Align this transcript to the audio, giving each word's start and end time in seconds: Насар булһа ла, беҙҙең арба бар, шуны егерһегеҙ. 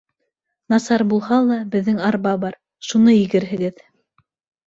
Насар 0.73 1.01
булһа 1.09 1.37
ла, 1.49 1.57
беҙҙең 1.75 2.01
арба 2.07 2.33
бар, 2.45 2.57
шуны 2.89 3.13
егерһегеҙ. 3.17 3.85